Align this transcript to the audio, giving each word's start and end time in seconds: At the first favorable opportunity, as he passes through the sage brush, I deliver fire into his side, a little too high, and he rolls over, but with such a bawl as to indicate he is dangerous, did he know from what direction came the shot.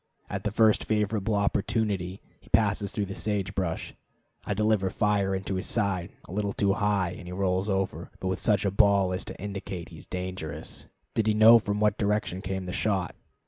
At 0.31 0.45
the 0.45 0.51
first 0.51 0.85
favorable 0.85 1.35
opportunity, 1.35 2.21
as 2.23 2.37
he 2.41 2.49
passes 2.49 2.91
through 2.91 3.05
the 3.05 3.13
sage 3.13 3.53
brush, 3.53 3.93
I 4.43 4.55
deliver 4.55 4.89
fire 4.89 5.35
into 5.35 5.53
his 5.57 5.67
side, 5.67 6.11
a 6.27 6.31
little 6.31 6.53
too 6.53 6.73
high, 6.73 7.11
and 7.11 7.27
he 7.27 7.31
rolls 7.31 7.69
over, 7.69 8.09
but 8.19 8.27
with 8.27 8.41
such 8.41 8.65
a 8.65 8.71
bawl 8.71 9.13
as 9.13 9.23
to 9.25 9.39
indicate 9.39 9.89
he 9.89 9.99
is 9.99 10.07
dangerous, 10.07 10.87
did 11.13 11.27
he 11.27 11.35
know 11.35 11.59
from 11.59 11.79
what 11.79 11.99
direction 11.99 12.41
came 12.41 12.65
the 12.65 12.73
shot. 12.73 13.13